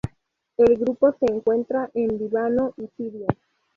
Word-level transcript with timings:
El 0.57 0.79
grupo 0.79 1.11
se 1.19 1.31
encuentra 1.31 1.91
en 1.93 2.17
Líbano 2.17 2.73
y 2.75 2.87
Siria. 2.97 3.27